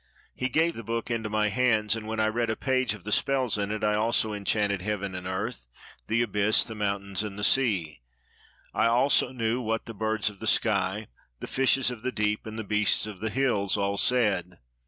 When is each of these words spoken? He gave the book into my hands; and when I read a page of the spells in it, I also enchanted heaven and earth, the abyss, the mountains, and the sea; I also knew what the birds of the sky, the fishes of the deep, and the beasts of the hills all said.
He 0.33 0.49
gave 0.49 0.73
the 0.73 0.83
book 0.83 1.11
into 1.11 1.29
my 1.29 1.49
hands; 1.49 1.95
and 1.95 2.07
when 2.07 2.19
I 2.19 2.25
read 2.25 2.49
a 2.49 2.55
page 2.55 2.95
of 2.95 3.03
the 3.03 3.11
spells 3.11 3.55
in 3.59 3.69
it, 3.69 3.83
I 3.83 3.93
also 3.93 4.33
enchanted 4.33 4.81
heaven 4.81 5.13
and 5.13 5.27
earth, 5.27 5.67
the 6.07 6.23
abyss, 6.23 6.63
the 6.63 6.73
mountains, 6.73 7.21
and 7.21 7.37
the 7.37 7.43
sea; 7.43 8.01
I 8.73 8.87
also 8.87 9.31
knew 9.31 9.61
what 9.61 9.85
the 9.85 9.93
birds 9.93 10.27
of 10.31 10.39
the 10.39 10.47
sky, 10.47 11.05
the 11.39 11.45
fishes 11.45 11.91
of 11.91 12.01
the 12.01 12.11
deep, 12.11 12.47
and 12.47 12.57
the 12.57 12.63
beasts 12.63 13.05
of 13.05 13.19
the 13.19 13.29
hills 13.29 13.77
all 13.77 13.95
said. 13.95 14.57